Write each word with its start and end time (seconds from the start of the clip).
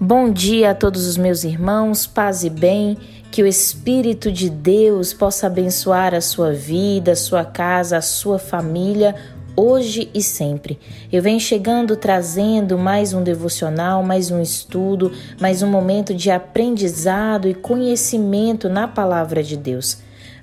Bom 0.00 0.30
dia 0.30 0.70
a 0.70 0.74
todos 0.76 1.08
os 1.08 1.16
meus 1.16 1.42
irmãos, 1.42 2.06
paz 2.06 2.44
e 2.44 2.50
bem. 2.50 2.96
Que 3.32 3.42
o 3.42 3.46
Espírito 3.48 4.30
de 4.30 4.48
Deus 4.48 5.12
possa 5.12 5.48
abençoar 5.48 6.14
a 6.14 6.20
sua 6.20 6.52
vida, 6.52 7.10
a 7.10 7.16
sua 7.16 7.44
casa, 7.44 7.96
a 7.96 8.00
sua 8.00 8.38
família, 8.38 9.16
hoje 9.56 10.08
e 10.14 10.22
sempre. 10.22 10.78
Eu 11.10 11.20
venho 11.20 11.40
chegando 11.40 11.96
trazendo 11.96 12.78
mais 12.78 13.12
um 13.12 13.24
devocional, 13.24 14.04
mais 14.04 14.30
um 14.30 14.40
estudo, 14.40 15.10
mais 15.40 15.64
um 15.64 15.68
momento 15.68 16.14
de 16.14 16.30
aprendizado 16.30 17.48
e 17.48 17.54
conhecimento 17.54 18.68
na 18.68 18.86
palavra 18.86 19.42
de 19.42 19.56
Deus. 19.56 19.98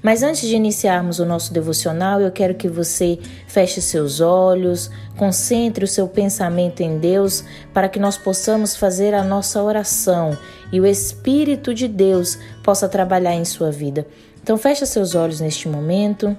Mas 0.05 0.21
antes 0.21 0.47
de 0.47 0.55
iniciarmos 0.55 1.17
o 1.17 1.25
nosso 1.25 1.51
devocional, 1.51 2.21
eu 2.21 2.31
quero 2.31 2.53
que 2.53 2.67
você 2.67 3.17
feche 3.47 3.81
seus 3.81 4.21
olhos, 4.21 4.91
concentre 5.17 5.83
o 5.83 5.87
seu 5.87 6.07
pensamento 6.07 6.81
em 6.81 6.99
Deus, 6.99 7.43
para 7.73 7.89
que 7.89 7.97
nós 7.97 8.15
possamos 8.15 8.75
fazer 8.75 9.15
a 9.15 9.23
nossa 9.23 9.63
oração 9.63 10.37
e 10.71 10.79
o 10.79 10.85
Espírito 10.85 11.73
de 11.73 11.87
Deus 11.87 12.37
possa 12.63 12.87
trabalhar 12.87 13.33
em 13.33 13.43
sua 13.43 13.71
vida. 13.71 14.05
Então, 14.43 14.59
feche 14.59 14.85
seus 14.85 15.15
olhos 15.15 15.39
neste 15.39 15.67
momento. 15.67 16.37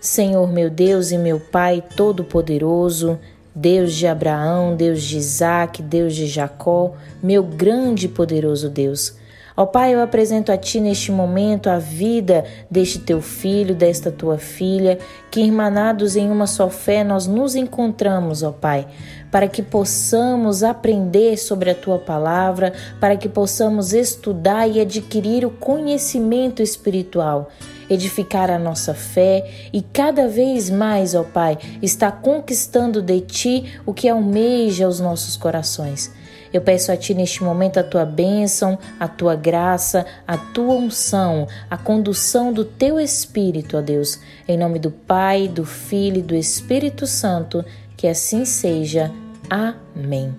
Senhor 0.00 0.50
meu 0.52 0.68
Deus 0.68 1.12
e 1.12 1.18
meu 1.18 1.38
Pai 1.38 1.84
Todo-Poderoso, 1.94 3.16
Deus 3.54 3.94
de 3.94 4.08
Abraão, 4.08 4.74
Deus 4.74 5.04
de 5.04 5.18
Isaac, 5.18 5.80
Deus 5.80 6.16
de 6.16 6.26
Jacó, 6.26 6.94
meu 7.22 7.44
grande 7.44 8.06
e 8.06 8.08
poderoso 8.08 8.68
Deus. 8.68 9.21
Ó 9.56 9.66
Pai, 9.66 9.94
eu 9.94 10.00
apresento 10.00 10.50
a 10.50 10.56
Ti 10.56 10.80
neste 10.80 11.12
momento 11.12 11.68
a 11.68 11.78
vida 11.78 12.44
deste 12.70 12.98
Teu 12.98 13.20
filho, 13.20 13.74
desta 13.74 14.10
Tua 14.10 14.38
filha, 14.38 14.98
que 15.30 15.40
irmanados 15.40 16.16
em 16.16 16.30
uma 16.30 16.46
só 16.46 16.70
fé 16.70 17.04
nós 17.04 17.26
nos 17.26 17.54
encontramos, 17.54 18.42
ó 18.42 18.50
Pai, 18.50 18.86
para 19.30 19.48
que 19.48 19.62
possamos 19.62 20.62
aprender 20.62 21.36
sobre 21.36 21.70
a 21.70 21.74
Tua 21.74 21.98
palavra, 21.98 22.72
para 22.98 23.16
que 23.16 23.28
possamos 23.28 23.92
estudar 23.92 24.66
e 24.68 24.80
adquirir 24.80 25.44
o 25.44 25.50
conhecimento 25.50 26.62
espiritual 26.62 27.50
edificar 27.90 28.50
a 28.50 28.58
nossa 28.58 28.94
fé 28.94 29.68
e 29.70 29.82
cada 29.82 30.26
vez 30.26 30.70
mais, 30.70 31.14
ó 31.14 31.24
Pai, 31.24 31.58
está 31.82 32.10
conquistando 32.10 33.02
de 33.02 33.20
Ti 33.20 33.80
o 33.84 33.92
que 33.92 34.08
almeja 34.08 34.88
os 34.88 34.98
nossos 34.98 35.36
corações. 35.36 36.10
Eu 36.52 36.60
peço 36.60 36.92
a 36.92 36.96
Ti 36.96 37.14
neste 37.14 37.42
momento 37.42 37.78
a 37.78 37.82
Tua 37.82 38.04
bênção, 38.04 38.78
a 39.00 39.08
Tua 39.08 39.34
graça, 39.34 40.04
a 40.26 40.36
Tua 40.36 40.74
unção, 40.74 41.46
a 41.70 41.76
condução 41.76 42.52
do 42.52 42.64
Teu 42.64 43.00
Espírito, 43.00 43.76
ó 43.78 43.80
Deus. 43.80 44.20
Em 44.46 44.58
nome 44.58 44.78
do 44.78 44.90
Pai, 44.90 45.48
do 45.48 45.64
Filho 45.64 46.18
e 46.18 46.22
do 46.22 46.34
Espírito 46.34 47.06
Santo, 47.06 47.64
que 47.96 48.06
assim 48.06 48.44
seja. 48.44 49.10
Amém. 49.48 50.34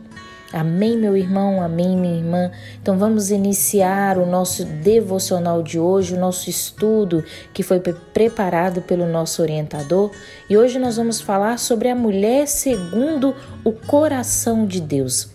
Amém, 0.54 0.96
meu 0.96 1.18
irmão, 1.18 1.64
amém, 1.64 1.98
minha 1.98 2.16
irmã. 2.16 2.52
Então 2.80 2.96
vamos 2.96 3.32
iniciar 3.32 4.20
o 4.20 4.26
nosso 4.28 4.64
devocional 4.64 5.64
de 5.64 5.80
hoje, 5.80 6.14
o 6.14 6.20
nosso 6.20 6.48
estudo 6.48 7.26
que 7.52 7.64
foi 7.64 7.80
preparado 7.80 8.80
pelo 8.84 9.08
nosso 9.08 9.42
orientador. 9.42 10.12
E 10.48 10.56
hoje 10.56 10.78
nós 10.78 10.96
vamos 10.96 11.20
falar 11.20 11.58
sobre 11.58 11.90
a 11.90 11.96
mulher 11.96 12.48
segundo 12.48 13.36
o 13.64 13.72
coração 13.72 14.68
de 14.68 14.80
Deus. 14.80 15.33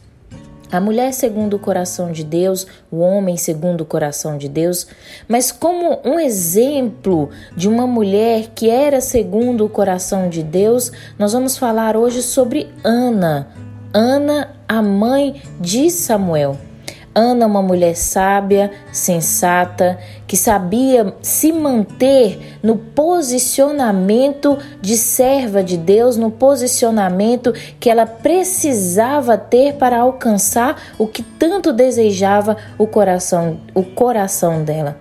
A 0.71 0.81
mulher 0.81 1.13
segundo 1.13 1.55
o 1.55 1.59
coração 1.59 2.13
de 2.13 2.23
Deus, 2.23 2.67
o 2.91 2.99
homem 2.99 3.37
segundo 3.37 3.81
o 3.81 3.87
coração 3.87 4.37
de 4.37 4.49
Deus, 4.49 4.87
mas 5.27 5.51
como 5.51 5.99
um 6.05 6.21
exemplo 6.21 7.31
de 7.57 7.69
uma 7.69 7.87
mulher 7.87 8.51
que 8.55 8.69
era 8.69 9.01
segundo 9.01 9.65
o 9.65 9.69
coração 9.71 10.29
de 10.29 10.43
Deus, 10.43 10.93
nós 11.19 11.33
vamos 11.33 11.57
falar 11.57 11.97
hoje 11.97 12.23
sobre 12.23 12.69
Ana. 12.85 13.49
Ana, 13.95 14.55
a 14.69 14.83
mãe 14.83 15.41
de 15.59 15.91
Samuel. 15.91 16.68
Ana, 17.15 17.47
uma 17.47 17.63
mulher 17.63 17.97
sábia, 17.97 18.71
sensata, 18.93 19.99
que 20.27 20.37
sabia 20.37 21.15
se 21.23 21.53
manter 21.53 22.59
no 22.63 22.77
posicionamento 22.77 24.59
de 24.81 24.97
serva 24.97 25.63
de 25.63 25.77
Deus, 25.77 26.17
no 26.17 26.31
posicionamento 26.31 27.53
que 27.81 27.91
ela 27.91 28.07
precisava 28.07 29.37
ter 29.37 29.75
para 29.75 30.01
alcançar 30.01 30.81
o 30.99 31.07
que 31.07 31.23
tanto 31.23 31.73
desejava 31.73 32.57
o 32.77 32.87
coração, 32.87 33.59
o 33.75 33.83
coração 33.83 34.63
dela. 34.63 34.97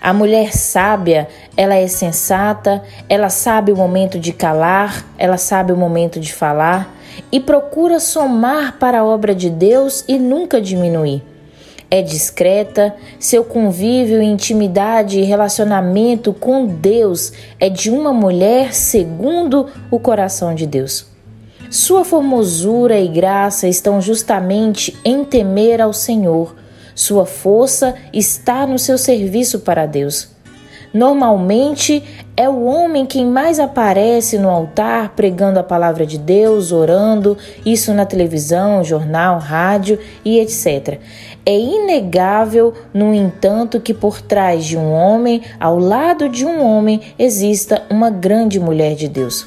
A 0.00 0.12
mulher 0.12 0.52
sábia, 0.52 1.28
ela 1.56 1.74
é 1.74 1.86
sensata, 1.86 2.82
ela 3.08 3.28
sabe 3.28 3.70
o 3.70 3.76
momento 3.76 4.18
de 4.18 4.32
calar, 4.32 5.06
ela 5.18 5.36
sabe 5.36 5.72
o 5.72 5.76
momento 5.76 6.18
de 6.18 6.32
falar 6.32 6.92
e 7.30 7.38
procura 7.38 8.00
somar 8.00 8.78
para 8.78 9.00
a 9.00 9.04
obra 9.04 9.34
de 9.34 9.50
Deus 9.50 10.04
e 10.08 10.18
nunca 10.18 10.60
diminuir 10.60 11.31
é 11.92 12.00
discreta, 12.00 12.96
seu 13.20 13.44
convívio, 13.44 14.22
intimidade 14.22 15.20
e 15.20 15.24
relacionamento 15.24 16.32
com 16.32 16.64
Deus 16.64 17.34
é 17.60 17.68
de 17.68 17.90
uma 17.90 18.14
mulher 18.14 18.72
segundo 18.72 19.68
o 19.90 20.00
coração 20.00 20.54
de 20.54 20.66
Deus. 20.66 21.04
Sua 21.68 22.02
formosura 22.02 22.98
e 22.98 23.06
graça 23.06 23.68
estão 23.68 24.00
justamente 24.00 24.96
em 25.04 25.22
temer 25.22 25.82
ao 25.82 25.92
Senhor. 25.92 26.56
Sua 26.94 27.26
força 27.26 27.94
está 28.10 28.66
no 28.66 28.78
seu 28.78 28.96
serviço 28.96 29.60
para 29.60 29.84
Deus. 29.84 30.31
Normalmente 30.92 32.02
é 32.36 32.48
o 32.48 32.64
homem 32.64 33.06
quem 33.06 33.26
mais 33.26 33.58
aparece 33.58 34.38
no 34.38 34.50
altar 34.50 35.14
pregando 35.16 35.58
a 35.58 35.62
palavra 35.62 36.04
de 36.04 36.18
Deus, 36.18 36.70
orando, 36.70 37.36
isso 37.64 37.94
na 37.94 38.04
televisão, 38.04 38.84
jornal, 38.84 39.38
rádio 39.38 39.98
e 40.24 40.38
etc. 40.38 40.98
É 41.46 41.58
inegável, 41.58 42.74
no 42.92 43.14
entanto, 43.14 43.80
que 43.80 43.94
por 43.94 44.20
trás 44.20 44.64
de 44.64 44.76
um 44.76 44.92
homem, 44.92 45.42
ao 45.58 45.78
lado 45.78 46.28
de 46.28 46.44
um 46.44 46.62
homem, 46.62 47.00
exista 47.18 47.82
uma 47.90 48.10
grande 48.10 48.60
mulher 48.60 48.94
de 48.94 49.08
Deus. 49.08 49.46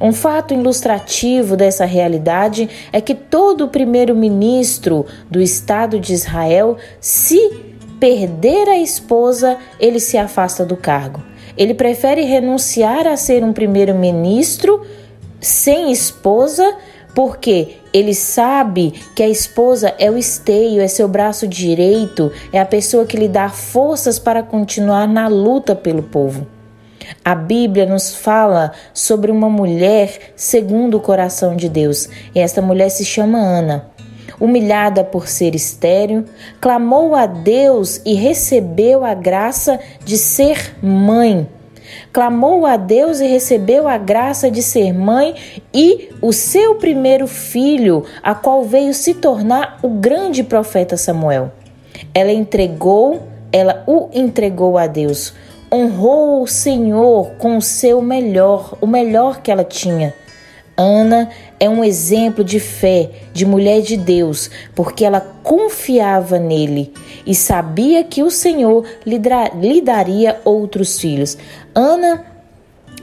Um 0.00 0.12
fato 0.12 0.54
ilustrativo 0.54 1.56
dessa 1.56 1.84
realidade 1.84 2.68
é 2.90 3.02
que 3.02 3.14
todo 3.14 3.68
primeiro-ministro 3.68 5.04
do 5.30 5.40
Estado 5.42 6.00
de 6.00 6.14
Israel 6.14 6.78
se 6.98 7.69
perder 8.00 8.66
a 8.66 8.78
esposa, 8.78 9.58
ele 9.78 10.00
se 10.00 10.16
afasta 10.16 10.64
do 10.64 10.76
cargo. 10.76 11.22
Ele 11.56 11.74
prefere 11.74 12.22
renunciar 12.22 13.06
a 13.06 13.16
ser 13.16 13.44
um 13.44 13.52
primeiro-ministro 13.52 14.80
sem 15.38 15.92
esposa, 15.92 16.76
porque 17.14 17.76
ele 17.92 18.14
sabe 18.14 18.94
que 19.14 19.22
a 19.22 19.28
esposa 19.28 19.94
é 19.98 20.10
o 20.10 20.16
esteio, 20.16 20.80
é 20.80 20.88
seu 20.88 21.06
braço 21.06 21.46
direito, 21.46 22.32
é 22.52 22.58
a 22.58 22.64
pessoa 22.64 23.04
que 23.04 23.16
lhe 23.16 23.28
dá 23.28 23.50
forças 23.50 24.18
para 24.18 24.42
continuar 24.42 25.06
na 25.06 25.28
luta 25.28 25.76
pelo 25.76 26.02
povo. 26.02 26.46
A 27.24 27.34
Bíblia 27.34 27.84
nos 27.84 28.14
fala 28.14 28.72
sobre 28.94 29.30
uma 29.30 29.50
mulher 29.50 30.32
segundo 30.36 30.96
o 30.96 31.00
coração 31.00 31.56
de 31.56 31.68
Deus, 31.68 32.08
e 32.34 32.38
esta 32.38 32.62
mulher 32.62 32.88
se 32.88 33.04
chama 33.04 33.38
Ana 33.38 33.89
humilhada 34.38 35.02
por 35.02 35.28
ser 35.28 35.54
estéril, 35.54 36.24
clamou 36.60 37.14
a 37.14 37.26
Deus 37.26 38.00
e 38.04 38.14
recebeu 38.14 39.04
a 39.04 39.14
graça 39.14 39.80
de 40.04 40.16
ser 40.16 40.76
mãe. 40.82 41.48
Clamou 42.12 42.66
a 42.66 42.76
Deus 42.76 43.20
e 43.20 43.26
recebeu 43.26 43.88
a 43.88 43.98
graça 43.98 44.50
de 44.50 44.62
ser 44.62 44.92
mãe 44.92 45.34
e 45.72 46.08
o 46.20 46.32
seu 46.32 46.76
primeiro 46.76 47.26
filho, 47.26 48.04
a 48.22 48.34
qual 48.34 48.64
veio 48.64 48.94
se 48.94 49.14
tornar 49.14 49.78
o 49.82 49.88
grande 49.88 50.42
profeta 50.42 50.96
Samuel. 50.96 51.52
Ela 52.14 52.32
entregou, 52.32 53.22
ela 53.52 53.82
o 53.86 54.08
entregou 54.12 54.78
a 54.78 54.86
Deus. 54.86 55.34
Honrou 55.72 56.42
o 56.42 56.46
Senhor 56.46 57.32
com 57.38 57.56
o 57.56 57.62
seu 57.62 58.02
melhor, 58.02 58.76
o 58.80 58.86
melhor 58.86 59.40
que 59.40 59.50
ela 59.50 59.64
tinha. 59.64 60.14
Ana 60.80 61.28
é 61.58 61.68
um 61.68 61.84
exemplo 61.84 62.42
de 62.42 62.58
fé, 62.58 63.10
de 63.34 63.44
mulher 63.44 63.82
de 63.82 63.98
Deus, 63.98 64.50
porque 64.74 65.04
ela 65.04 65.20
confiava 65.20 66.38
nele 66.38 66.90
e 67.26 67.34
sabia 67.34 68.02
que 68.02 68.22
o 68.22 68.30
Senhor 68.30 68.86
lhe 69.04 69.80
daria 69.82 70.40
outros 70.42 70.98
filhos. 70.98 71.36
Ana 71.74 72.24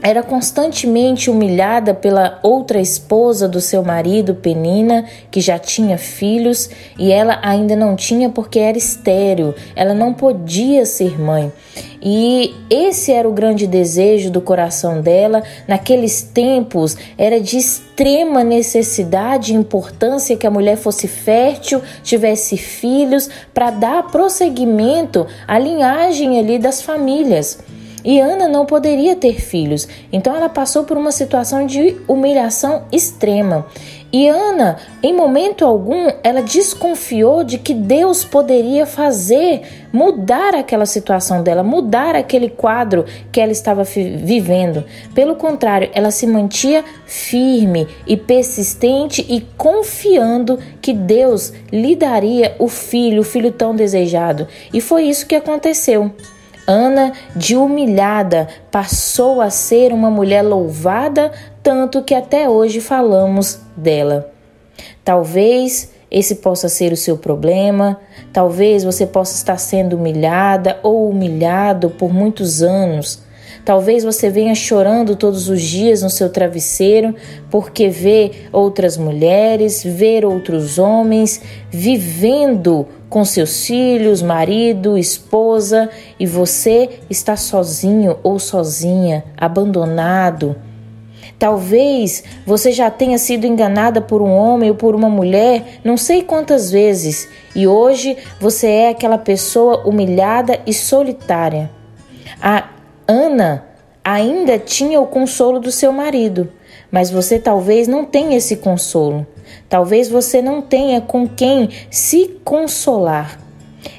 era 0.02 0.22
constantemente 0.22 1.30
humilhada 1.30 1.92
pela 1.92 2.38
outra 2.42 2.80
esposa 2.80 3.48
do 3.48 3.60
seu 3.60 3.82
marido, 3.82 4.34
Penina, 4.34 5.04
que 5.30 5.40
já 5.40 5.58
tinha 5.58 5.98
filhos 5.98 6.70
e 6.98 7.10
ela 7.10 7.38
ainda 7.42 7.74
não 7.74 7.96
tinha 7.96 8.30
porque 8.30 8.58
era 8.58 8.78
estéril, 8.78 9.54
ela 9.74 9.94
não 9.94 10.14
podia 10.14 10.86
ser 10.86 11.20
mãe. 11.20 11.52
E 12.00 12.54
esse 12.70 13.12
era 13.12 13.28
o 13.28 13.32
grande 13.32 13.66
desejo 13.66 14.30
do 14.30 14.40
coração 14.40 15.00
dela. 15.00 15.42
Naqueles 15.66 16.22
tempos 16.22 16.96
era 17.16 17.40
de 17.40 17.58
extrema 17.58 18.44
necessidade 18.44 19.52
e 19.52 19.56
importância 19.56 20.36
que 20.36 20.46
a 20.46 20.50
mulher 20.50 20.76
fosse 20.76 21.08
fértil, 21.08 21.82
tivesse 22.02 22.56
filhos, 22.56 23.28
para 23.52 23.70
dar 23.70 24.04
prosseguimento 24.04 25.26
à 25.46 25.58
linhagem 25.58 26.38
ali 26.38 26.58
das 26.58 26.80
famílias. 26.80 27.58
E 28.08 28.18
Ana 28.20 28.48
não 28.48 28.64
poderia 28.64 29.14
ter 29.14 29.38
filhos, 29.38 29.86
então 30.10 30.34
ela 30.34 30.48
passou 30.48 30.84
por 30.84 30.96
uma 30.96 31.12
situação 31.12 31.66
de 31.66 31.94
humilhação 32.08 32.84
extrema. 32.90 33.66
E 34.10 34.26
Ana, 34.26 34.78
em 35.02 35.12
momento 35.14 35.62
algum, 35.62 36.08
ela 36.24 36.40
desconfiou 36.40 37.44
de 37.44 37.58
que 37.58 37.74
Deus 37.74 38.24
poderia 38.24 38.86
fazer 38.86 39.60
mudar 39.92 40.54
aquela 40.54 40.86
situação 40.86 41.42
dela, 41.42 41.62
mudar 41.62 42.16
aquele 42.16 42.48
quadro 42.48 43.04
que 43.30 43.42
ela 43.42 43.52
estava 43.52 43.84
vivendo. 43.84 44.84
Pelo 45.14 45.36
contrário, 45.36 45.90
ela 45.92 46.10
se 46.10 46.26
mantinha 46.26 46.82
firme 47.04 47.86
e 48.06 48.16
persistente 48.16 49.22
e 49.28 49.42
confiando 49.58 50.58
que 50.80 50.94
Deus 50.94 51.52
lhe 51.70 51.94
daria 51.94 52.56
o 52.58 52.68
filho, 52.68 53.20
o 53.20 53.24
filho 53.24 53.52
tão 53.52 53.76
desejado. 53.76 54.48
E 54.72 54.80
foi 54.80 55.02
isso 55.02 55.26
que 55.26 55.34
aconteceu. 55.34 56.10
Ana, 56.70 57.14
de 57.34 57.56
humilhada, 57.56 58.46
passou 58.70 59.40
a 59.40 59.48
ser 59.48 59.90
uma 59.90 60.10
mulher 60.10 60.42
louvada, 60.42 61.32
tanto 61.62 62.02
que 62.02 62.14
até 62.14 62.46
hoje 62.46 62.78
falamos 62.78 63.58
dela. 63.74 64.30
Talvez 65.02 65.94
esse 66.10 66.34
possa 66.34 66.68
ser 66.68 66.92
o 66.92 66.96
seu 66.96 67.16
problema, 67.16 67.98
talvez 68.34 68.84
você 68.84 69.06
possa 69.06 69.34
estar 69.34 69.56
sendo 69.56 69.96
humilhada 69.96 70.78
ou 70.82 71.08
humilhado 71.08 71.88
por 71.88 72.12
muitos 72.12 72.62
anos. 72.62 73.22
Talvez 73.64 74.04
você 74.04 74.28
venha 74.28 74.54
chorando 74.54 75.16
todos 75.16 75.48
os 75.48 75.62
dias 75.62 76.02
no 76.02 76.10
seu 76.10 76.28
travesseiro 76.28 77.14
porque 77.50 77.88
vê 77.88 78.30
outras 78.52 78.98
mulheres, 78.98 79.82
ver 79.82 80.22
outros 80.24 80.78
homens 80.78 81.40
vivendo 81.70 82.86
com 83.08 83.24
seus 83.24 83.66
filhos, 83.66 84.22
marido, 84.22 84.98
esposa 84.98 85.88
e 86.18 86.26
você 86.26 87.00
está 87.08 87.36
sozinho 87.36 88.18
ou 88.22 88.38
sozinha, 88.38 89.24
abandonado. 89.36 90.56
Talvez 91.38 92.24
você 92.44 92.72
já 92.72 92.90
tenha 92.90 93.16
sido 93.16 93.46
enganada 93.46 94.00
por 94.00 94.20
um 94.20 94.30
homem 94.30 94.70
ou 94.70 94.76
por 94.76 94.94
uma 94.94 95.08
mulher, 95.08 95.80
não 95.84 95.96
sei 95.96 96.22
quantas 96.22 96.70
vezes, 96.70 97.28
e 97.54 97.66
hoje 97.66 98.16
você 98.40 98.66
é 98.66 98.88
aquela 98.88 99.18
pessoa 99.18 99.86
humilhada 99.86 100.60
e 100.66 100.74
solitária. 100.74 101.70
A 102.42 102.68
Ana 103.06 103.64
ainda 104.04 104.58
tinha 104.58 105.00
o 105.00 105.06
consolo 105.06 105.60
do 105.60 105.70
seu 105.70 105.92
marido, 105.92 106.50
mas 106.90 107.10
você 107.10 107.38
talvez 107.38 107.86
não 107.86 108.04
tenha 108.04 108.36
esse 108.36 108.56
consolo. 108.56 109.26
Talvez 109.68 110.08
você 110.08 110.40
não 110.40 110.62
tenha 110.62 111.00
com 111.00 111.28
quem 111.28 111.68
se 111.90 112.38
consolar. 112.44 113.40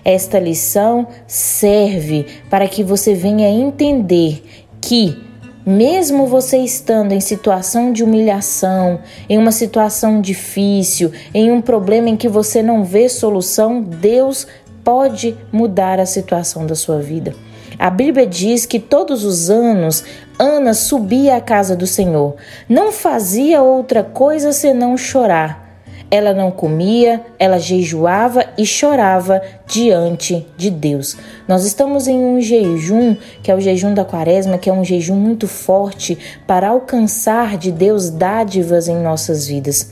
Esta 0.04 0.40
lição 0.40 1.07
serve 1.28 2.25
para 2.50 2.68
que 2.68 2.84
você 2.84 3.13
venha 3.13 3.50
entender 3.50 4.44
que, 4.81 5.18
mesmo 5.66 6.25
você 6.25 6.57
estando 6.57 7.12
em 7.12 7.19
situação 7.19 7.92
de 7.92 8.04
humilhação, 8.04 9.00
em 9.30 9.38
uma 9.38 9.51
situação 9.51 10.22
difícil, 10.22 11.12
em 11.34 11.52
um 11.52 11.62
problema 11.62 12.10
em 12.10 12.18
que 12.18 12.28
você 12.28 12.62
não 12.62 12.84
vê 12.84 13.07
solução, 13.07 13.81
Deus 13.81 14.48
pode 14.84 15.38
mudar 15.52 16.00
a 16.00 16.06
situação 16.06 16.66
da 16.66 16.75
sua 16.75 17.00
vida. 17.00 17.36
A 17.78 17.90
Bíblia 17.90 18.28
diz 18.28 18.66
que 18.66 18.80
todos 18.80 19.24
os 19.24 19.50
anos 19.50 20.04
Ana 20.41 20.74
subia 20.74 21.36
à 21.36 21.41
casa 21.41 21.75
do 21.75 21.86
Senhor. 21.86 22.38
Não 22.69 22.94
fazia 22.94 23.62
outra 23.62 24.06
coisa 24.06 24.53
senão 24.53 24.97
chorar. 24.97 25.68
Ela 26.09 26.33
não 26.33 26.50
comia, 26.50 27.21
ela 27.38 27.59
jejuava 27.59 28.45
e 28.57 28.65
chorava 28.65 29.41
diante 29.68 30.47
de 30.56 30.71
Deus. 30.71 31.18
Nós 31.45 31.65
estamos 31.65 32.07
em 32.07 32.18
um 32.18 32.39
jejum, 32.39 33.18
que 33.44 33.51
é 33.51 33.56
o 33.56 33.59
jejum 33.59 33.94
da 33.94 34.06
quaresma, 34.06 34.57
que 34.57 34.69
é 34.69 34.74
um 34.74 34.83
jejum 34.83 35.15
muito 35.15 35.45
forte 35.45 36.18
para 36.47 36.69
alcançar 36.69 37.57
de 37.57 37.69
Deus 37.69 38.09
dádivas 38.09 38.88
em 38.88 38.95
nossas 38.95 39.45
vidas. 39.45 39.92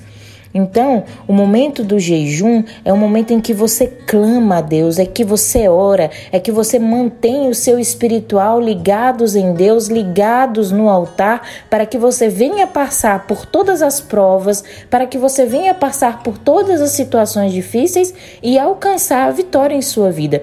Então, 0.53 1.03
o 1.27 1.33
momento 1.33 1.83
do 1.83 1.99
jejum 1.99 2.63
é 2.83 2.91
o 2.91 2.97
momento 2.97 3.31
em 3.31 3.41
que 3.41 3.53
você 3.53 3.87
clama 3.87 4.57
a 4.57 4.61
Deus, 4.61 4.97
é 4.97 5.05
que 5.05 5.23
você 5.23 5.67
ora, 5.67 6.09
é 6.31 6.39
que 6.39 6.51
você 6.51 6.79
mantém 6.79 7.49
o 7.49 7.55
seu 7.55 7.79
espiritual 7.79 8.59
ligados 8.59 9.35
em 9.35 9.53
Deus, 9.53 9.87
ligados 9.87 10.71
no 10.71 10.89
altar, 10.89 11.41
para 11.69 11.85
que 11.85 11.97
você 11.97 12.29
venha 12.29 12.65
passar 12.65 13.27
por 13.27 13.45
todas 13.45 13.81
as 13.81 13.99
provas, 13.99 14.63
para 14.89 15.05
que 15.05 15.17
você 15.17 15.45
venha 15.45 15.73
passar 15.73 16.23
por 16.23 16.37
todas 16.37 16.81
as 16.81 16.91
situações 16.91 17.51
difíceis 17.51 18.13
e 18.41 18.57
alcançar 18.57 19.27
a 19.27 19.31
vitória 19.31 19.75
em 19.75 19.81
sua 19.81 20.11
vida. 20.11 20.41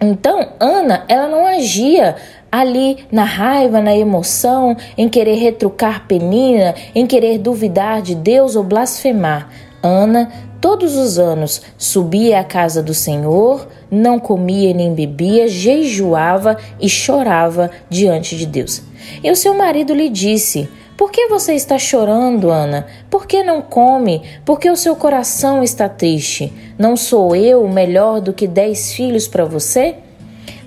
Então, 0.00 0.54
Ana, 0.58 1.04
ela 1.06 1.28
não 1.28 1.46
agia 1.46 2.16
ali 2.52 2.98
na 3.10 3.24
raiva, 3.24 3.80
na 3.80 3.96
emoção, 3.96 4.76
em 4.98 5.08
querer 5.08 5.36
retrucar 5.36 6.06
Penina, 6.06 6.74
em 6.94 7.06
querer 7.06 7.38
duvidar 7.38 8.02
de 8.02 8.14
Deus 8.14 8.54
ou 8.54 8.62
blasfemar. 8.62 9.48
Ana, 9.82 10.30
todos 10.60 10.94
os 10.94 11.18
anos, 11.18 11.62
subia 11.78 12.38
à 12.38 12.44
casa 12.44 12.82
do 12.82 12.92
Senhor, 12.92 13.66
não 13.90 14.18
comia 14.18 14.74
nem 14.74 14.94
bebia, 14.94 15.48
jejuava 15.48 16.58
e 16.78 16.90
chorava 16.90 17.70
diante 17.88 18.36
de 18.36 18.44
Deus. 18.44 18.82
E 19.24 19.30
o 19.30 19.36
seu 19.36 19.54
marido 19.54 19.94
lhe 19.94 20.10
disse: 20.10 20.68
Por 20.96 21.10
que 21.10 21.28
você 21.28 21.54
está 21.54 21.78
chorando, 21.78 22.50
Ana? 22.50 22.86
Por 23.10 23.26
que 23.26 23.42
não 23.42 23.62
come? 23.62 24.22
Por 24.44 24.60
que 24.60 24.70
o 24.70 24.76
seu 24.76 24.94
coração 24.94 25.62
está 25.62 25.88
triste? 25.88 26.52
Não 26.78 26.96
sou 26.96 27.34
eu 27.34 27.66
melhor 27.66 28.20
do 28.20 28.32
que 28.32 28.46
dez 28.46 28.92
filhos 28.92 29.26
para 29.26 29.44
você? 29.44 29.96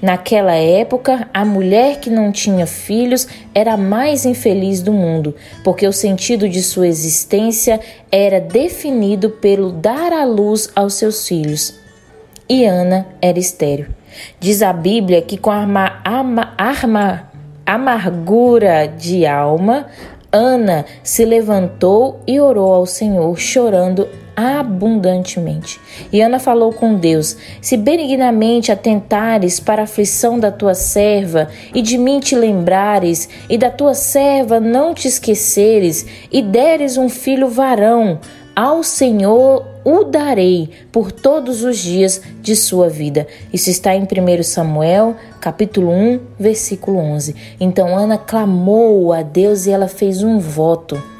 Naquela 0.05 0.53
época, 0.53 1.27
a 1.33 1.43
mulher 1.43 1.99
que 1.99 2.11
não 2.11 2.31
tinha 2.31 2.67
filhos 2.67 3.27
era 3.55 3.73
a 3.73 3.77
mais 3.77 4.23
infeliz 4.23 4.79
do 4.83 4.93
mundo, 4.93 5.33
porque 5.63 5.87
o 5.87 5.91
sentido 5.91 6.47
de 6.47 6.61
sua 6.61 6.87
existência 6.87 7.79
era 8.11 8.39
definido 8.39 9.31
pelo 9.31 9.71
dar 9.71 10.13
à 10.13 10.23
luz 10.23 10.69
aos 10.75 10.93
seus 10.93 11.27
filhos. 11.27 11.79
E 12.47 12.65
Ana 12.65 13.07
era 13.19 13.39
estéril. 13.39 13.87
Diz 14.39 14.61
a 14.61 14.71
Bíblia 14.71 15.23
que 15.23 15.37
com 15.37 15.49
arma, 15.49 15.99
arma, 16.03 16.53
arma, 16.55 17.31
amargura 17.65 18.87
de 18.87 19.25
alma, 19.25 19.87
Ana 20.31 20.85
se 21.01 21.25
levantou 21.25 22.19
e 22.27 22.39
orou 22.39 22.71
ao 22.71 22.85
Senhor, 22.85 23.35
chorando 23.39 24.07
abundantemente. 24.35 25.79
E 26.11 26.21
Ana 26.21 26.39
falou 26.39 26.73
com 26.73 26.95
Deus: 26.95 27.37
Se 27.61 27.77
benignamente 27.77 28.71
atentares 28.71 29.59
para 29.59 29.83
a 29.83 29.85
aflição 29.85 30.39
da 30.39 30.51
tua 30.51 30.73
serva, 30.73 31.47
e 31.73 31.81
de 31.81 31.97
mim 31.97 32.19
te 32.19 32.35
lembrares, 32.35 33.29
e 33.49 33.57
da 33.57 33.69
tua 33.69 33.93
serva 33.93 34.59
não 34.59 34.93
te 34.93 35.07
esqueceres, 35.07 36.05
e 36.31 36.41
deres 36.41 36.97
um 36.97 37.09
filho 37.09 37.47
varão, 37.47 38.19
ao 38.55 38.83
Senhor 38.83 39.65
o 39.83 40.03
darei 40.03 40.69
por 40.91 41.11
todos 41.11 41.63
os 41.63 41.77
dias 41.77 42.21
de 42.41 42.55
sua 42.55 42.89
vida. 42.89 43.27
Isso 43.53 43.69
está 43.69 43.93
em 43.93 44.03
1 44.03 44.43
Samuel, 44.43 45.15
capítulo 45.39 45.91
1, 45.91 46.19
versículo 46.39 46.97
11. 46.97 47.35
Então 47.59 47.95
Ana 47.95 48.17
clamou 48.17 49.13
a 49.13 49.21
Deus 49.21 49.67
e 49.67 49.71
ela 49.71 49.87
fez 49.87 50.23
um 50.23 50.39
voto. 50.39 51.14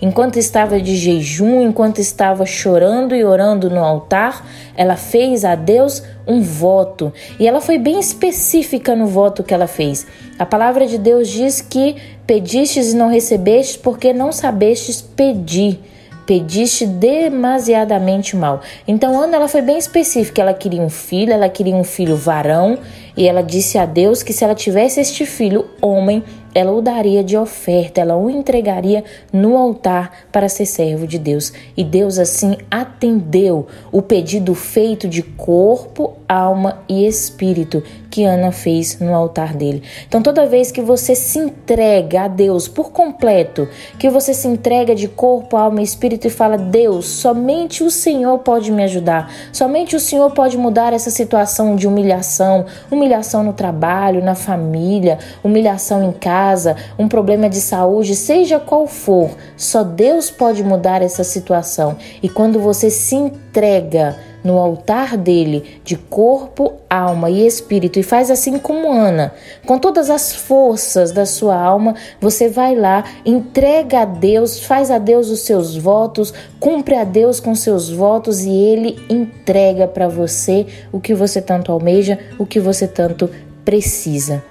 Enquanto 0.00 0.38
estava 0.38 0.80
de 0.80 0.96
jejum, 0.96 1.62
enquanto 1.62 1.98
estava 1.98 2.46
chorando 2.46 3.14
e 3.14 3.24
orando 3.24 3.68
no 3.70 3.84
altar, 3.84 4.46
ela 4.76 4.96
fez 4.96 5.44
a 5.44 5.54
Deus 5.54 6.02
um 6.26 6.40
voto. 6.40 7.12
E 7.38 7.46
ela 7.46 7.60
foi 7.60 7.78
bem 7.78 7.98
específica 7.98 8.94
no 8.94 9.06
voto 9.06 9.42
que 9.42 9.54
ela 9.54 9.66
fez. 9.66 10.06
A 10.38 10.46
palavra 10.46 10.86
de 10.86 10.98
Deus 10.98 11.28
diz 11.28 11.60
que 11.60 11.96
pedistes 12.26 12.92
e 12.92 12.96
não 12.96 13.08
recebestes 13.08 13.76
porque 13.76 14.12
não 14.12 14.32
sabestes 14.32 15.00
pedir 15.00 15.80
pediste 16.28 16.84
demasiadamente 16.86 18.36
mal. 18.36 18.60
Então 18.86 19.18
Ana 19.18 19.36
ela 19.36 19.48
foi 19.48 19.62
bem 19.62 19.78
específica, 19.78 20.42
ela 20.42 20.52
queria 20.52 20.82
um 20.82 20.90
filho, 20.90 21.32
ela 21.32 21.48
queria 21.48 21.74
um 21.74 21.82
filho 21.82 22.14
varão 22.16 22.78
e 23.16 23.26
ela 23.26 23.42
disse 23.42 23.78
a 23.78 23.86
Deus 23.86 24.22
que 24.22 24.34
se 24.34 24.44
ela 24.44 24.54
tivesse 24.54 25.00
este 25.00 25.24
filho 25.24 25.64
homem, 25.80 26.22
ela 26.54 26.72
o 26.72 26.80
daria 26.80 27.22
de 27.22 27.36
oferta, 27.36 28.00
ela 28.00 28.16
o 28.16 28.30
entregaria 28.30 29.04
no 29.32 29.56
altar 29.56 30.26
para 30.32 30.48
ser 30.48 30.66
servo 30.66 31.06
de 31.06 31.18
Deus. 31.18 31.52
E 31.76 31.84
Deus 31.84 32.18
assim 32.18 32.56
atendeu 32.70 33.66
o 33.92 34.02
pedido 34.02 34.54
feito 34.54 35.08
de 35.08 35.22
corpo, 35.22 36.14
alma 36.28 36.82
e 36.88 37.06
espírito 37.06 37.82
que 38.10 38.24
Ana 38.24 38.50
fez 38.50 38.98
no 39.00 39.14
altar 39.14 39.54
dele. 39.54 39.82
Então, 40.06 40.22
toda 40.22 40.46
vez 40.46 40.70
que 40.70 40.80
você 40.80 41.14
se 41.14 41.38
entrega 41.38 42.22
a 42.22 42.28
Deus 42.28 42.66
por 42.68 42.90
completo, 42.90 43.68
que 43.98 44.08
você 44.08 44.32
se 44.32 44.48
entrega 44.48 44.94
de 44.94 45.08
corpo, 45.08 45.56
alma 45.56 45.80
e 45.80 45.84
espírito 45.84 46.26
e 46.26 46.30
fala: 46.30 46.56
Deus, 46.56 47.06
somente 47.06 47.84
o 47.84 47.90
Senhor 47.90 48.38
pode 48.38 48.70
me 48.70 48.82
ajudar, 48.84 49.32
somente 49.52 49.94
o 49.96 50.00
Senhor 50.00 50.30
pode 50.30 50.56
mudar 50.56 50.92
essa 50.92 51.10
situação 51.10 51.76
de 51.76 51.86
humilhação, 51.86 52.66
humilhação 52.90 53.42
no 53.42 53.52
trabalho, 53.52 54.24
na 54.24 54.34
família, 54.34 55.18
humilhação 55.42 56.02
em 56.02 56.12
casa 56.12 56.76
um 56.98 57.08
problema 57.08 57.48
de 57.48 57.60
saúde, 57.60 58.14
seja 58.14 58.58
qual 58.58 58.86
for, 58.86 59.30
só 59.56 59.82
Deus 59.82 60.30
pode 60.30 60.62
mudar 60.62 61.02
essa 61.02 61.24
situação. 61.24 61.96
E 62.22 62.28
quando 62.28 62.60
você 62.60 62.90
se 62.90 63.14
entrega 63.14 64.16
no 64.42 64.58
altar 64.58 65.16
dele, 65.16 65.80
de 65.84 65.96
corpo, 65.96 66.74
alma 66.88 67.30
e 67.30 67.46
espírito, 67.46 67.98
e 67.98 68.02
faz 68.02 68.30
assim 68.30 68.58
como 68.58 68.92
Ana, 68.92 69.32
com 69.66 69.78
todas 69.78 70.10
as 70.10 70.34
forças 70.34 71.12
da 71.12 71.26
sua 71.26 71.56
alma, 71.56 71.94
você 72.20 72.48
vai 72.48 72.74
lá, 72.74 73.04
entrega 73.24 74.00
a 74.00 74.04
Deus, 74.04 74.60
faz 74.60 74.90
a 74.90 74.98
Deus 74.98 75.28
os 75.28 75.40
seus 75.40 75.76
votos, 75.76 76.32
cumpre 76.60 76.94
a 76.94 77.04
Deus 77.04 77.40
com 77.40 77.54
seus 77.54 77.90
votos 77.90 78.42
e 78.44 78.50
ele 78.50 78.98
entrega 79.08 79.86
para 79.86 80.08
você 80.08 80.66
o 80.92 81.00
que 81.00 81.14
você 81.14 81.42
tanto 81.42 81.72
almeja, 81.72 82.18
o 82.38 82.46
que 82.46 82.60
você 82.60 82.86
tanto 82.86 83.30
precisa. 83.64 84.42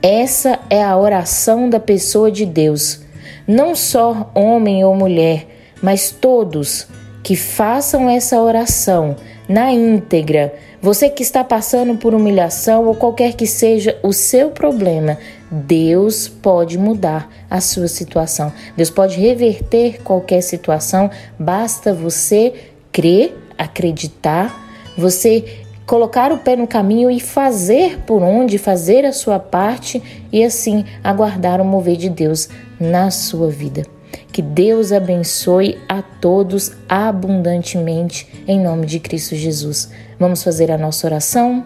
Essa 0.00 0.58
é 0.70 0.82
a 0.82 0.96
oração 0.96 1.68
da 1.68 1.80
pessoa 1.80 2.30
de 2.30 2.46
Deus. 2.46 3.00
Não 3.46 3.74
só 3.74 4.30
homem 4.34 4.84
ou 4.84 4.94
mulher, 4.94 5.46
mas 5.82 6.10
todos 6.10 6.86
que 7.24 7.34
façam 7.34 8.08
essa 8.08 8.40
oração 8.40 9.16
na 9.48 9.72
íntegra. 9.72 10.54
Você 10.80 11.08
que 11.08 11.22
está 11.22 11.42
passando 11.42 11.96
por 11.96 12.14
humilhação 12.14 12.84
ou 12.84 12.94
qualquer 12.94 13.32
que 13.32 13.46
seja 13.46 13.98
o 14.02 14.12
seu 14.12 14.50
problema, 14.50 15.16
Deus 15.50 16.28
pode 16.28 16.76
mudar 16.76 17.30
a 17.50 17.62
sua 17.62 17.88
situação. 17.88 18.52
Deus 18.76 18.90
pode 18.90 19.18
reverter 19.18 20.02
qualquer 20.02 20.42
situação, 20.42 21.10
basta 21.38 21.94
você 21.94 22.52
crer, 22.92 23.34
acreditar, 23.56 24.54
você 24.96 25.62
colocar 25.86 26.30
o 26.30 26.38
pé 26.38 26.56
no 26.56 26.66
caminho 26.66 27.10
e 27.10 27.20
fazer 27.20 28.00
por 28.00 28.22
onde, 28.22 28.58
fazer 28.58 29.06
a 29.06 29.12
sua 29.12 29.38
parte 29.38 30.02
e 30.30 30.44
assim 30.44 30.84
aguardar 31.02 31.60
o 31.60 31.64
mover 31.64 31.96
de 31.96 32.10
Deus 32.10 32.50
na 32.78 33.10
sua 33.10 33.48
vida. 33.48 33.93
Que 34.32 34.42
Deus 34.42 34.92
abençoe 34.92 35.78
a 35.88 36.02
todos 36.02 36.72
abundantemente 36.88 38.44
em 38.46 38.60
nome 38.60 38.86
de 38.86 38.98
Cristo 39.00 39.34
Jesus. 39.34 39.90
Vamos 40.18 40.42
fazer 40.42 40.70
a 40.70 40.78
nossa 40.78 41.06
oração? 41.06 41.64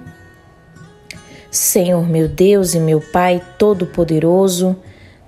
Senhor 1.50 2.06
meu 2.06 2.28
Deus 2.28 2.74
e 2.74 2.80
meu 2.80 3.00
Pai 3.00 3.42
Todo-Poderoso, 3.58 4.76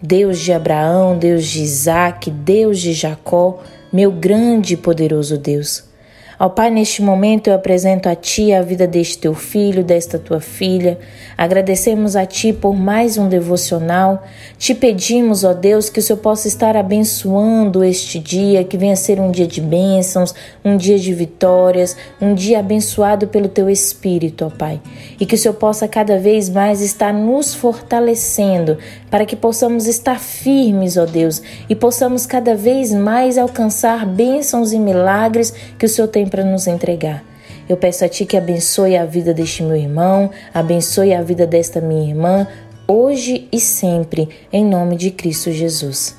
Deus 0.03 0.39
de 0.39 0.53
Abraão, 0.53 1.19
Deus 1.19 1.47
de 1.47 1.63
Isaac, 1.63 2.31
Deus 2.31 2.79
de 2.79 2.93
Jacó, 2.93 3.63
meu 3.93 4.13
grande 4.13 4.75
e 4.75 4.77
poderoso 4.77 5.37
Deus. 5.37 5.90
Ó 6.43 6.49
Pai, 6.49 6.71
neste 6.71 7.03
momento 7.03 7.49
eu 7.49 7.55
apresento 7.55 8.09
a 8.09 8.15
Ti 8.15 8.55
a 8.55 8.63
vida 8.63 8.87
deste 8.87 9.19
teu 9.19 9.35
filho, 9.35 9.85
desta 9.85 10.19
tua 10.19 10.41
filha. 10.41 10.99
Agradecemos 11.37 12.17
a 12.17 12.25
Ti 12.25 12.51
por 12.51 12.75
mais 12.75 13.19
um 13.19 13.29
devocional. 13.29 14.23
Te 14.57 14.75
pedimos, 14.75 15.45
ó 15.45 15.53
Deus, 15.53 15.91
que 15.91 15.99
o 15.99 16.03
Senhor 16.03 16.19
possa 16.19 16.49
estar 16.49 16.79
abençoando 16.79 17.85
este 17.85 18.19
dia, 18.19 18.65
que 18.65 18.79
venha 18.79 18.97
ser 18.97 19.21
um 19.21 19.31
dia 19.31 19.47
de 19.47 19.61
bênçãos, 19.61 20.35
um 20.65 20.79
dia 20.79 20.99
de 20.99 21.13
vitórias, 21.13 21.95
um 22.19 22.33
dia 22.33 22.61
abençoado 22.61 23.29
pelo 23.29 23.47
Teu 23.47 23.69
Espírito, 23.69 24.47
ó 24.47 24.49
Pai. 24.49 24.81
E 25.21 25.27
que 25.27 25.35
o 25.35 25.39
Senhor 25.39 25.53
possa 25.53 25.87
cada 25.87 26.19
vez 26.19 26.49
mais 26.49 26.81
estar 26.81 27.13
nos 27.13 27.53
fortalecendo 27.53 28.79
para 29.11 29.27
que 29.27 29.37
possamos 29.37 29.87
estar 29.87 30.19
firmes, 30.19 30.97
ó 30.97 31.05
Deus, 31.05 31.43
e 31.69 31.75
possamos 31.75 32.25
cada 32.25 32.55
vez 32.55 32.95
mais 32.95 33.37
alcançar 33.37 34.07
bênçãos 34.07 34.73
e 34.73 34.79
milagres 34.79 35.53
que 35.79 35.85
o 35.85 35.89
Senhor 35.89 36.09
tem 36.09 36.30
para 36.31 36.45
nos 36.45 36.67
entregar. 36.67 37.23
Eu 37.69 37.77
peço 37.77 38.05
a 38.05 38.09
Ti 38.09 38.25
que 38.25 38.37
abençoe 38.37 38.97
a 38.97 39.05
vida 39.05 39.35
deste 39.35 39.63
meu 39.63 39.77
irmão, 39.77 40.31
abençoe 40.55 41.13
a 41.13 41.23
vida 41.23 41.47
desta 41.47 41.81
minha 41.81 42.09
irmã, 42.09 42.47
hoje 42.89 43.47
e 43.53 43.61
sempre, 43.61 44.29
em 44.53 44.65
nome 44.65 44.97
de 44.97 45.11
Cristo 45.11 45.53
Jesus. 45.53 46.17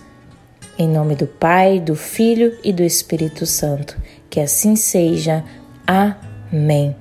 Em 0.78 0.88
nome 0.88 1.16
do 1.16 1.28
Pai, 1.28 1.80
do 1.80 1.96
Filho 1.96 2.58
e 2.64 2.72
do 2.72 2.84
Espírito 2.84 3.46
Santo. 3.46 3.98
Que 4.30 4.40
assim 4.40 4.76
seja. 4.76 5.44
Amém. 5.86 6.96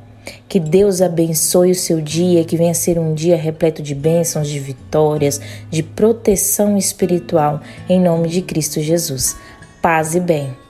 Que 0.49 0.59
Deus 0.59 1.00
abençoe 1.00 1.71
o 1.71 1.76
seu 1.76 2.00
dia, 2.00 2.45
que 2.45 2.57
venha 2.57 2.75
ser 2.75 2.99
um 2.99 3.14
dia 3.14 3.37
repleto 3.37 3.83
de 3.83 3.95
bênçãos, 3.95 4.49
de 4.49 4.59
vitórias, 4.59 5.40
de 5.71 5.83
proteção 5.83 6.76
espiritual, 6.76 7.61
em 7.88 8.00
nome 8.00 8.29
de 8.29 8.43
Cristo 8.43 8.81
Jesus. 8.81 9.37
Paz 9.81 10.14
e 10.14 10.21
bem. 10.21 10.69